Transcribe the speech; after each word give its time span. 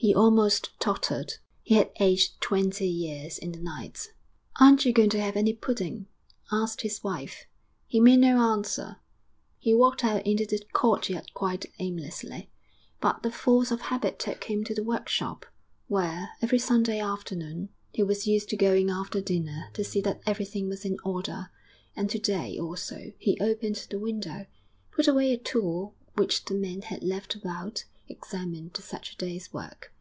He 0.00 0.14
almost 0.14 0.70
tottered; 0.78 1.34
he 1.60 1.74
had 1.74 1.90
aged 1.98 2.40
twenty 2.40 2.86
years 2.86 3.36
in 3.36 3.50
the 3.50 3.58
night. 3.58 4.12
'Aren't 4.60 4.84
you 4.84 4.92
going 4.92 5.10
to 5.10 5.20
have 5.20 5.34
any 5.34 5.52
pudding?' 5.52 6.06
asked 6.52 6.82
his 6.82 7.02
wife. 7.02 7.46
He 7.84 7.98
made 7.98 8.20
no 8.20 8.38
answer. 8.48 8.98
He 9.58 9.74
walked 9.74 10.04
out 10.04 10.24
into 10.24 10.46
the 10.46 10.64
courtyard 10.72 11.34
quite 11.34 11.66
aimlessly, 11.80 12.48
but 13.00 13.24
the 13.24 13.32
force 13.32 13.72
of 13.72 13.80
habit 13.82 14.20
took 14.20 14.44
him 14.44 14.62
to 14.64 14.74
the 14.74 14.84
workshop, 14.84 15.44
where, 15.88 16.28
every 16.40 16.60
Sunday 16.60 17.00
afternoon, 17.00 17.68
he 17.92 18.04
was 18.04 18.24
used 18.24 18.48
to 18.50 18.56
going 18.56 18.90
after 18.90 19.20
dinner 19.20 19.64
to 19.74 19.82
see 19.82 20.00
that 20.02 20.20
everything 20.24 20.68
was 20.68 20.84
in 20.84 20.96
order, 21.04 21.50
and 21.96 22.08
to 22.08 22.20
day 22.20 22.56
also 22.56 23.10
he 23.18 23.36
opened 23.40 23.84
the 23.90 23.98
window, 23.98 24.46
put 24.92 25.08
away 25.08 25.32
a 25.32 25.36
tool 25.36 25.96
which 26.14 26.44
the 26.44 26.54
men 26.54 26.82
had 26.82 27.02
left 27.02 27.34
about, 27.34 27.84
examined 28.10 28.72
the 28.72 28.80
Saturday's 28.80 29.52
work.... 29.52 29.92